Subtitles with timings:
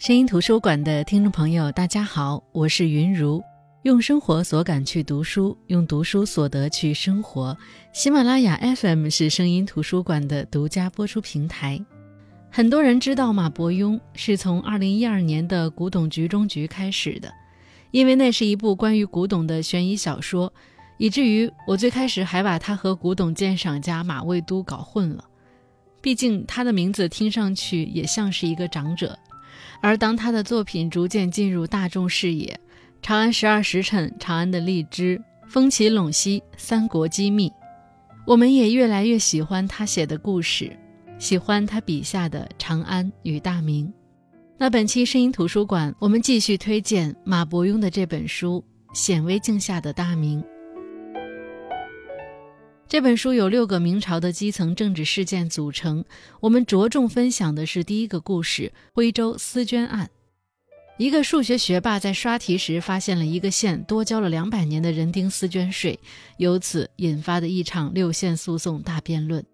[0.00, 3.42] 声音图书馆的听众朋友，大家好，我是云如。
[3.82, 7.54] 用生活所感去读书，用读书所得去生活。
[7.92, 11.78] 喜马拉雅 FM 是声音图书馆的独家播出平台。
[12.50, 17.30] 很多人知道马伯庸是从2012年的《古董局中局》开始的，
[17.90, 20.50] 因为那是一部关于古董的悬疑小说，
[20.96, 25.22] 以至于我最开始还把他和古董鉴赏家马未都搞混了。
[26.00, 29.18] 毕竟他的名字听上去也像是一个长者，
[29.80, 32.58] 而当他的作品逐渐进入大众视野。
[33.06, 35.16] 《长安十二时辰》《长安的荔枝》
[35.48, 37.48] 《风起陇西》《三国机密》，
[38.26, 40.76] 我们也越来越喜欢他写的故事，
[41.18, 43.90] 喜欢他笔下的长安与大明。
[44.58, 48.62] 那本期声音图书馆，我们继续推荐马伯庸的这本书
[48.98, 50.42] 《显微镜下的大明》。
[52.90, 56.04] 这本书由六个明朝的基层政治事件组成，
[56.40, 60.10] 我们着重分享的是第一个故事——徽州私捐案。
[60.98, 66.00] 一个数学学霸在刷题时发现了一个县多交了两百年的人丁私捐税，
[66.38, 69.46] 由此引发的一场六县诉讼大辩论。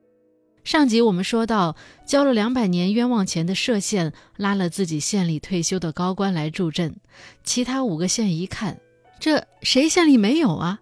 [0.64, 6.96] 上集我们说到，交了两百年冤枉钱的歙县拉了自己县里退休的高官来助阵，
[7.44, 8.80] 其他五个县一看，
[9.20, 10.80] 这谁县里没有啊？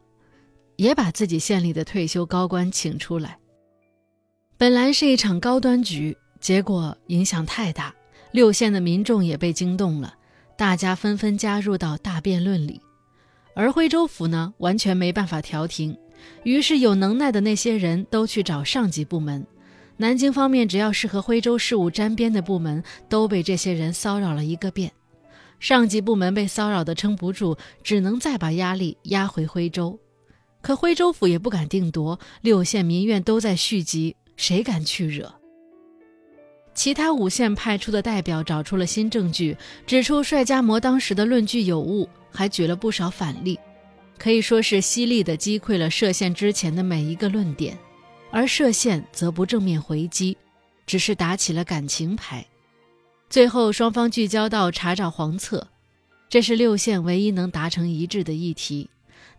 [0.76, 3.38] 也把自己县里的退休高官请出来。
[4.56, 7.94] 本来是一场高端局，结果影响太大，
[8.32, 10.14] 六县的民众也被惊动了。
[10.56, 12.80] 大家纷纷加入到大辩论里，
[13.54, 15.96] 而徽州府呢，完全没办法调停。
[16.44, 19.44] 于是有能耐的那些人都去找上级部门。
[19.96, 24.92] 南京方面只要是和徽州事务沾边的部门，都被这些人骚扰了一个遍。
[25.58, 29.98] 上级部门被骚扰的撑不住，只能再把压力压回徽州。
[30.64, 35.30] 可徽州府也不敢定夺，六县民怨都在续集，谁敢去惹？
[36.72, 39.54] 其他五县派出的代表找出了新证据，
[39.86, 43.58] 指出帅家模当时的论据有误，还举了不少反例，
[44.16, 47.78] 可以说是犀利地击溃了歙县之前的每一个论点。
[48.30, 50.34] 而歙县则不正面回击，
[50.86, 52.42] 只是打起了感情牌。
[53.28, 55.68] 最后双方聚焦到查找黄册，
[56.30, 58.88] 这是六县唯一能达成一致的议题。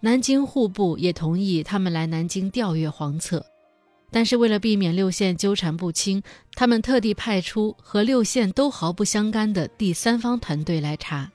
[0.06, 3.44] 南京户部也同意他们来南京调阅黄册。
[4.12, 6.22] 但是为了避免六县纠缠不清，
[6.54, 11.32] 他们特地派出和六县都毫不相干的第三方团队来查。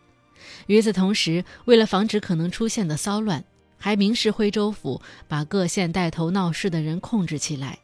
[0.69, 3.45] 与此同时，为了防止可能出现的骚乱，
[3.77, 7.77] 还明示徽州府把各县带头闹事的人控制起来。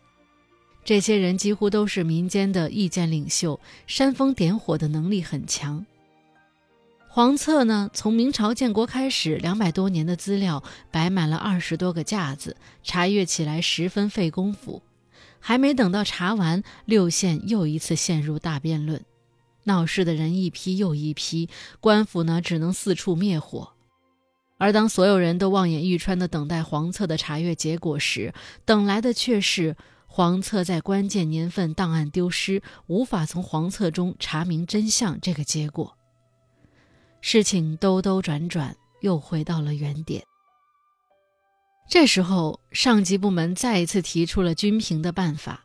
[0.84, 3.58] 这些人几乎都是民间的意见领袖，
[3.88, 5.84] 煽风点火的能力很强。
[7.16, 14.82] 黄册呢，从明朝建国开始，两百多年的资料摆满了二十多个架子，查阅起来十分费功夫。
[15.40, 19.02] 还没等到查完，六县又一次陷入大辩论，
[19.64, 21.48] 闹事的人一批又一批，
[21.80, 23.70] 官府呢只能四处灭火。
[24.58, 28.34] 而当所有人都望眼欲穿地等待黄册的查阅结果时，
[28.66, 29.74] 等来的却是
[30.06, 35.95] 黄册在关键年份档案丢失，无法从黄册中查明真相这个结果。
[37.28, 40.22] 事情兜兜转转，又回到了原点。
[41.90, 45.64] 这时候，上级部门再一次提出了均平的办法。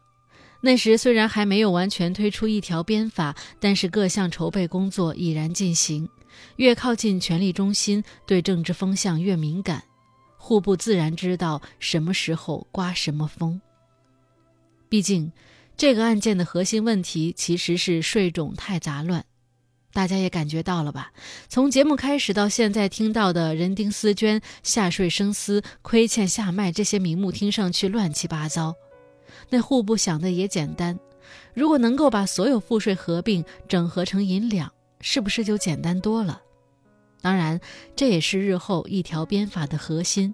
[0.64, 6.10] 那时虽然还没有完全推出一条鞭法，但是各项筹备工作已然进行。
[6.56, 9.84] 越靠近权力中心，对政治风向越敏感，
[10.38, 13.62] 户部自然知道什么时候刮什么风。
[14.90, 15.32] 毕竟，
[15.78, 19.24] 这个案件的核心问题其实是税种太杂乱。
[19.94, 21.12] 大家也感觉到了吧？
[21.50, 28.74] 从节目开始到现在听到的人丁私捐、下税生私、亏欠下卖这些名目，听上去乱七八糟。
[29.50, 30.98] 那户部想的也简单，
[31.54, 34.72] 如果能够把所有赋税合并整合成银两，
[35.02, 36.42] 是不是就简单多了？
[37.22, 37.60] 当然，
[37.96, 40.34] 这也是日后一条鞭法的核心。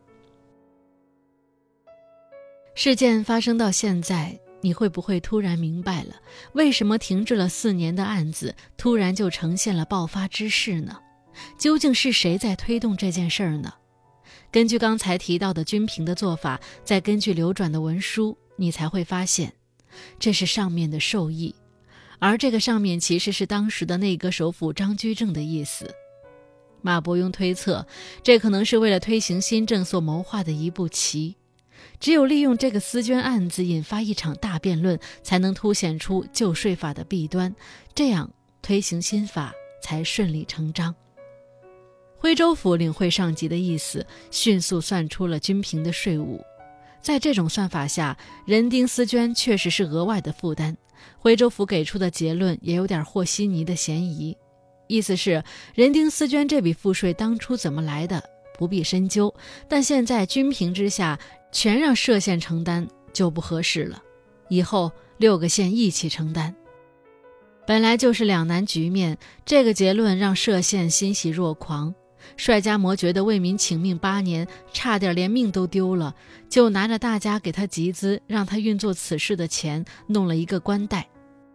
[2.75, 4.39] 事件发生到现在。
[4.61, 6.15] 你会不会突然明白了，
[6.53, 10.97] 为什么停滞了四年的案子突然就呈现了爆发之势呢？
[11.57, 13.73] 究竟是谁在推动这件事儿呢？
[14.51, 19.53] 根据刚才提到的均平的做法，再根据流转的文书，你才会发现，
[20.17, 21.53] 这是上面的授意，
[22.19, 25.93] 而这个上面其实是当时的内阁首辅张居正的意思。
[26.81, 27.85] 马伯庸推测，
[28.23, 31.35] 这可能是为了推行新政所谋划的一步棋。
[31.99, 37.55] 只有利用这个私捐案子引发一场大辩论，才能凸显出旧税法的弊端，
[37.93, 38.29] 这样
[38.61, 40.93] 推行新法才顺理成章。
[42.19, 46.43] 徽州府领会上级的意思，迅速算出了均平的税务。
[46.99, 50.75] 在这种算法下，人丁私捐确实是额外的负担。
[51.19, 54.35] 徽州府给出的结论也有点和稀泥的嫌疑。
[54.87, 55.43] 意思是
[55.75, 58.23] 人丁思捐这笔赋税当初怎么来的，
[58.57, 59.33] 不必深究，
[59.69, 61.19] 但现在均平之下，
[61.51, 64.01] 全让歙县承担就不合适了。
[64.49, 66.55] 以后六个县一起承担，
[67.65, 69.17] 本来就是两难局面。
[69.45, 71.93] 这个结论让歙县欣喜若狂。
[72.35, 76.13] 帅家模觉得为民请命八年，差点连命都丢了，
[76.49, 81.07] 就拿着大家给他集资，让他运作此事的钱，弄了一个冠带。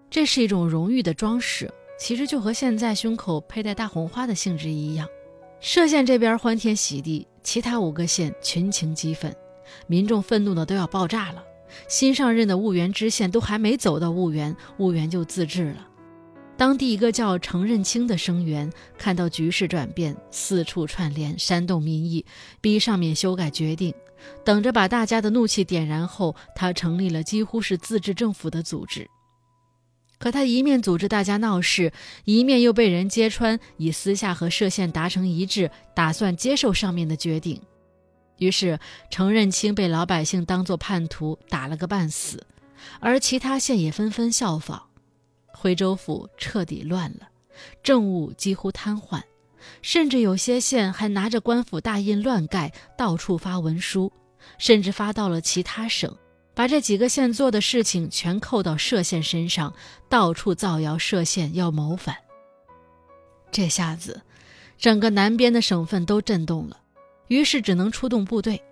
[0.09, 5.07] 这是一种荣誉的装饰，其实就和现在胸口佩戴大红花的性质一样。
[5.61, 9.35] 歙县这边欢天喜地，其他五个县群情激愤，
[9.87, 11.45] 民众愤怒的都要爆炸了。
[11.89, 15.89] 新上任的婺源知县都还没走到婺源，婺源就自治了。
[16.57, 22.25] 当地一个叫程任清的生员看到局势转变，四处串联煽动民意，
[22.61, 23.93] 逼上面修改决定。
[24.45, 29.09] 等着把大家的怒气点燃后，他成立了几乎是自治政府的组织。
[30.19, 31.93] 可他一面组织大家闹事，
[32.25, 37.61] 一面又被人揭穿以私下和歙县达成一致，打算接受上面的决定。
[38.39, 38.79] 于是
[39.11, 42.47] 程任清被老百姓当作叛徒打了个半死，
[43.01, 44.83] 而其他县也纷纷效仿。
[45.47, 47.29] 徽州府彻底乱了，
[47.83, 49.23] 政务几乎瘫痪，
[49.81, 54.13] 甚至有些县还拿着官府大印乱盖，到处发文书，
[54.59, 56.17] 甚至发到了其他省，
[56.53, 59.73] 把这几个县做的事情全扣到歙县身上，
[60.09, 62.17] 到处造谣歙县要谋反。
[63.53, 64.23] 这下子，
[64.79, 66.81] 整个南边的省份都震动了，
[67.33, 68.63] 于是只能出动部队。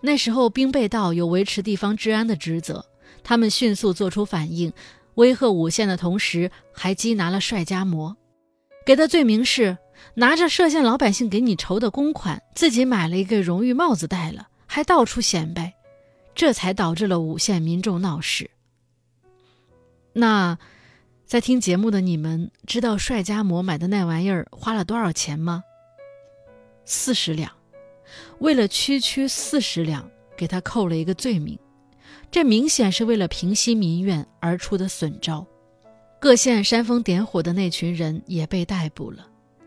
[0.00, 2.86] 那时候兵备道有维持地方治安的职责，
[3.22, 4.72] 他们迅速做出反应。
[5.16, 8.16] 威吓五县的同时，还缉拿了帅家模，
[8.84, 9.78] 给的罪名是
[10.14, 15.74] 拿着涉县老百姓给你筹的公款，自己买了一个荣誉帽子戴了，还到处显摆，
[16.34, 18.50] 这才导致了五县民众闹事。
[20.12, 20.58] 那，
[21.24, 25.64] 在听节目的你们知道帅家模买的那玩意儿花了多少钱吗？
[26.84, 27.50] 四十两，
[28.38, 31.58] 为了区区四十两，给他扣了一个罪名。
[32.30, 35.46] 这明显是为了平息民怨而出的损招，
[36.20, 39.26] 各县煽风点火的那群人也被逮捕了，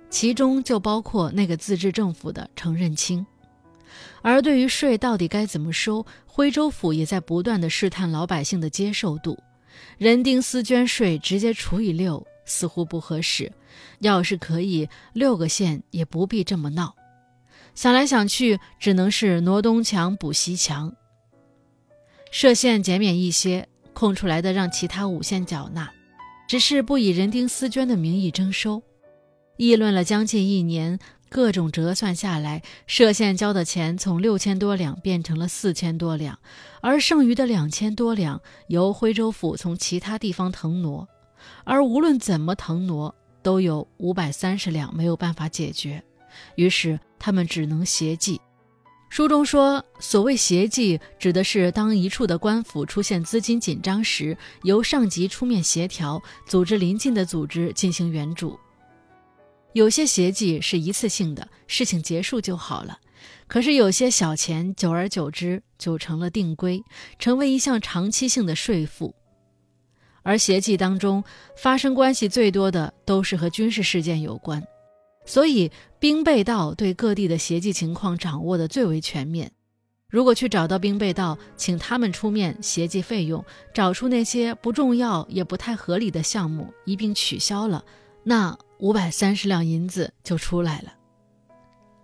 [0.09, 3.25] 其中就包括那个自治政府的程任清。
[4.21, 9.37] 而对于税到底该怎么收，徽州府也在不断的试探老百姓的接受度。
[9.97, 13.51] 人丁私捐税直接除以六似乎不合适，
[13.99, 16.93] 要是可以，六个县也不必这么闹。
[17.79, 20.93] 想来想去，只能是挪东墙补西墙。
[22.29, 25.89] 歙县减免一些，空出来的让其他五县缴纳，
[26.45, 28.83] 只是不以人丁私捐的名义征收。
[29.55, 30.99] 议论了将近一年，
[31.29, 36.37] 各种折算下来，歙县交的钱从六千多两变成了四千多两，
[36.81, 41.07] 而剩余的两千多两由徽州府从其他地方腾挪，
[41.63, 46.03] 而无论怎么腾挪，都有五百三十两没有办法解决，
[46.55, 48.39] 于是他们只能协计。
[49.09, 58.59] 书中说，所谓协计，指的是当一处的官府出现资金紧张时，由上级出面协调，组织邻近的组织进行援助。
[59.73, 62.99] 有些协计是一次性的，事情结束就好了；
[63.47, 66.83] 可是有些小钱，久而久之就成了定规，
[67.17, 69.15] 成为一项长期性的税负。
[70.21, 71.23] 而协计当中
[71.57, 74.63] 发生关系最多的，都是和军事事件有关。
[75.29, 79.51] 所以，兵备道对各地的协计情况掌握的最为全面。
[80.09, 87.85] 如果去找到兵备道，请他们出面协计费用，找出那些不重要也不太合理的项目，一并取消了，
[88.23, 90.93] 那五百三十两银子就出来了。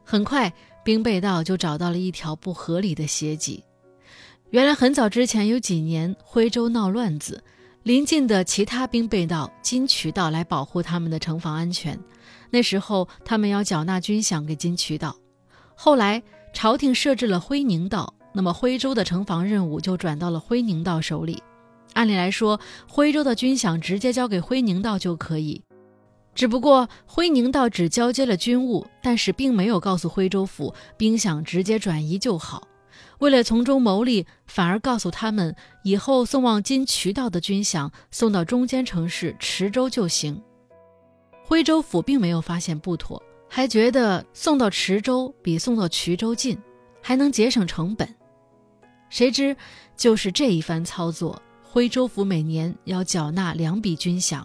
[0.04, 0.54] 很快，
[0.84, 3.64] 兵备道就找到了一条不合理的协计。
[4.52, 7.44] 原来，很早之前有几年徽州闹乱子，
[7.82, 12.00] 临近的其他兵备道金渠道来保护他们的城防安全。
[12.56, 15.14] 那时候，他们要缴纳军饷给金渠道。
[15.76, 21.44] 后来，朝廷设置了徽宁道，那么徽州的城防任务就转到了徽宁道手里。
[21.96, 22.58] 按理来说，
[22.88, 25.62] 徽州的军饷直接交给徽宁道就可以。
[26.34, 32.66] 只不过，徽宁道只交接了军务，但是并没有告诉徽州府兵饷直接转移就好。
[33.20, 40.42] 为了从中牟利，反而告诉他们，以后送往金渠道的军饷送到中间城市池州就行。
[41.48, 46.58] 徽州府并没有发现不妥，还觉得送到池州比送到衢州近，
[47.04, 48.16] 还能节省成本。
[49.12, 49.56] 谁知
[49.96, 54.44] 就是这一番操作，徽州府每年要缴纳两笔军饷，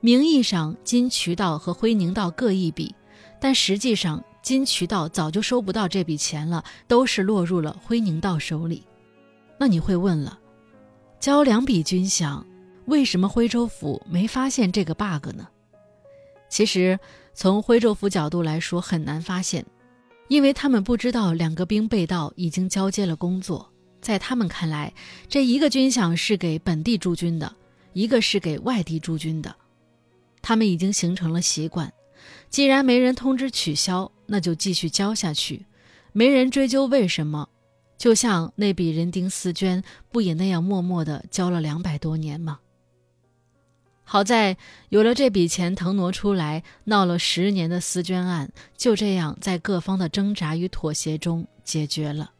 [0.00, 2.94] 名义上金渠道和徽宁道各一笔，
[3.38, 8.82] 但实际上金渠道早就收不到这笔钱了，都是落入了徽宁道手里。
[9.58, 10.38] 那你会问了，
[11.20, 12.42] 交两笔军饷，
[12.86, 15.46] 为什么徽州府没发现这个 bug 呢？
[16.48, 16.98] 其实，
[17.34, 19.64] 从徽州府角度来说很难发现，
[20.28, 23.70] 因为他们不知道两个兵被盗已经交接了工作。
[24.00, 24.92] 在他们看来，
[25.28, 27.54] 这一个军饷是给本地驻军的，
[27.92, 29.54] 一个是给外地驻军的。
[30.40, 31.92] 他们已经形成了习惯，
[32.48, 35.66] 既然没人通知取消，那就继续交下去，
[36.12, 37.48] 没人追究为什么。
[37.98, 42.60] 就像那笔人丁丝绢，不也那样默默地交了两百多年吗？
[44.10, 44.56] 好在
[44.88, 52.30] 有了这笔钱腾挪出来，闹了十年的私捐案就这样在各方的挣扎与妥协中解决了。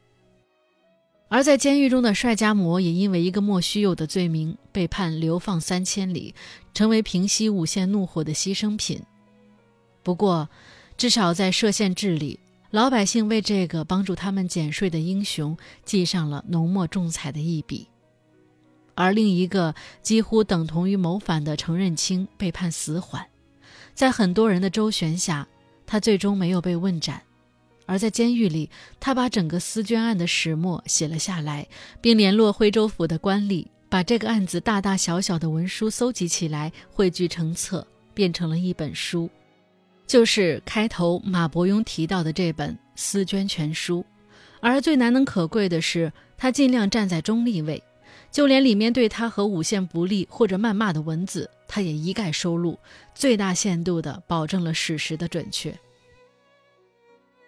[1.28, 6.34] 而在监狱中的帅家模也因为一个莫须有的罪名被判流放三千里，
[6.72, 9.02] 成为平息五县怒火的牺牲品。
[10.02, 10.48] 不过，
[10.96, 17.88] 至少在歙县治里，老百姓为这个帮助他们减税的英雄记上了浓墨重彩的一笔。
[18.98, 23.24] 而另一个几乎等同于谋反的程任清被判死缓，
[23.94, 25.46] 在很多人的周旋下，
[25.86, 27.22] 他最终没有被问斩。
[27.86, 31.68] 而在监狱里，他把整个私绢案的始末写了下来，
[32.00, 39.30] 并联络徽州府的官吏，把这个案子大大小小的文书搜集起来，汇聚成册，变成了一本书，
[40.08, 44.00] 就是开头马伯庸提到的这本《丝绢全书》。
[44.60, 47.80] 而最难能可贵的是，他尽量站在中立位，
[48.30, 52.78] 就连里面对他和五线不利或者谩骂的文字，他也一概收录，
[53.14, 55.76] 最大限度地保证了史实的准确。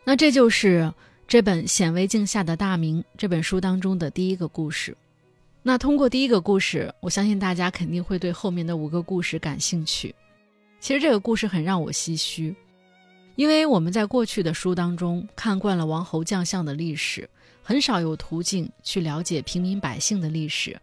[0.04, 0.92] 那这就是
[1.28, 4.96] 这本《显微镜下的大明》这本书当中的第一个故事。
[5.62, 10.14] 那通过第一个故事，我相信大家肯定会对后面的五个故事感兴趣。
[10.80, 12.56] 其实这个故事很让我唏嘘，
[13.36, 17.28] 因为我们在过去的书当中看惯了王侯将相的历史，
[17.70, 20.76] 很少有途径去了解平民百姓的历史，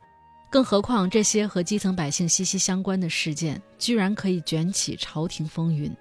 [0.50, 5.94] 更何况这些和基层百姓息息相关的事件，居然可以卷起朝廷风云。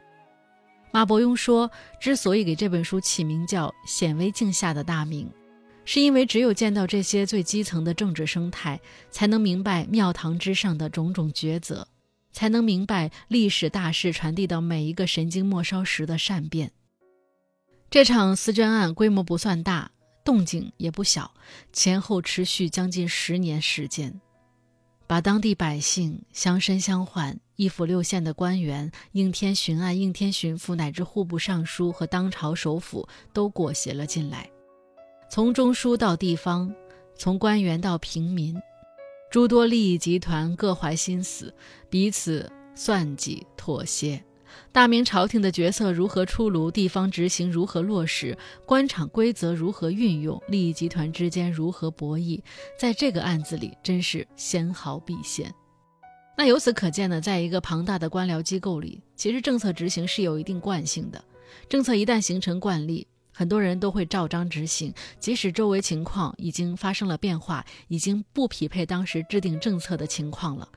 [0.93, 5.27] 马伯庸说：“之所以给这本书起名叫《显微镜下的大明》，
[5.85, 11.89] 是因为只有见到这些最基层的政治生态，才能明白庙堂之上的种种抉择，
[12.31, 16.71] 才能明白历史大势传递到每一个神经末梢时的善变。”
[17.91, 19.91] 这场私捐案规模不算大，
[20.27, 21.33] 动静也不小，
[21.73, 24.21] 前后持续将近十年时间。
[25.07, 34.51] 把当地百姓乡绅乡宦、一府六县的官员、应天巡按、应天巡抚，乃至户部尚书和当朝首辅都裹挟了进来。
[35.31, 36.75] 从中枢到地方，
[37.17, 38.61] 从官员到平民，
[39.31, 41.55] 诸多利益集团各怀心思，
[41.89, 44.21] 彼此算计妥协。
[44.73, 46.71] 大明朝廷的决策如何出炉？
[46.71, 48.37] 地方执行如何落实？
[48.67, 50.43] 官场规则如何运用？
[50.49, 52.41] 利益集团之间如何博弈？
[52.79, 55.53] 在这个案子里，真是纤毫毕现。
[56.37, 61.25] 那由此可见呢，在一个庞大的官僚机构里，其实政策执行是有一定惯性的。
[61.69, 70.69] 政策一旦形成惯例，很多人都会照章执行，即使周围情况已经发生了变化，已经不匹配当时制定政策的情况了，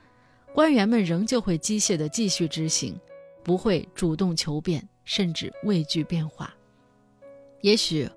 [0.54, 2.98] 官员们仍旧会机械地继续执行。
[3.42, 6.54] 不会主动求变，甚至畏惧变化。
[7.62, 8.08] 也许，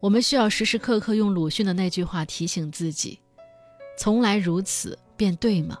[0.00, 3.20] 我们需要时时刻刻用鲁迅的那句话提醒自己
[3.96, 5.78] ：“从来如此，便对吗？”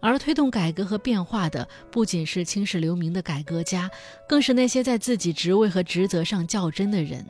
[0.00, 3.90] 而推动改革和变化的，不仅是青史留名的改革家，
[4.28, 7.26] 更是那些在自己职位和职责上较真的人。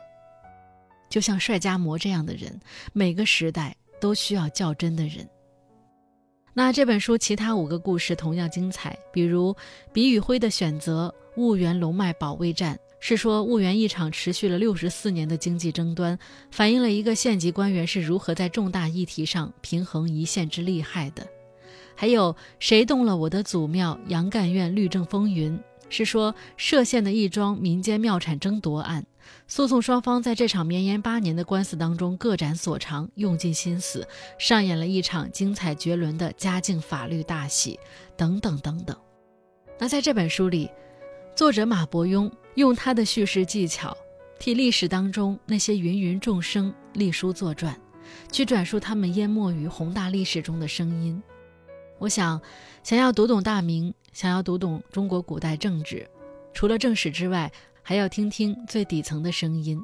[1.09, 2.59] 就像帅家模这样的人，
[2.93, 5.27] 每个时代都需要较真的人。
[6.55, 9.55] 那这本书其他五个故事同样精彩，比如
[9.91, 16.17] 笔与灰的选择、婺源龙脉保卫战，是说婺源一场持续了六十四年的经济争端，
[16.51, 21.25] 反映了一个县级官员是如何在重大议题上平衡一线之利害的。
[21.95, 29.03] 还有谁动了我的祖庙杨干院律政风云，是说歙县的一桩民间庙产争夺案。
[29.47, 37.79] 诉讼双方在这场绵延八年的官司当中各展所长，用尽心思，上演了一场精彩绝伦的嘉靖法律大戏，
[38.15, 38.97] 等等等等。
[39.79, 40.69] 那在这本书里，
[41.35, 43.95] 作者马伯庸用他的叙事技巧，
[44.39, 47.77] 替历史当中那些芸芸众生立书作传，
[48.31, 51.21] 去转述他们淹没于宏大历史中的声音。
[51.99, 52.41] 我想，
[52.83, 56.07] 想要读懂大明，想要读懂中国古代政治，
[56.53, 57.51] 除了正史之外，
[57.83, 59.79] 还要听听最底层的声音，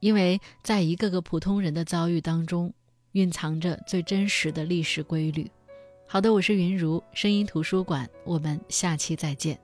[0.00, 2.72] 因为在一个个普通人的遭遇当中，
[3.12, 5.48] 蕴藏着最真实的历史规律。
[6.08, 9.58] 好的，我是云如声音图书馆，我们下期再见。